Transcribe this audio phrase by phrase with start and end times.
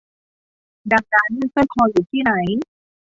[0.91, 2.31] ดังนั้นสร้อยคออยู่ที่ไหน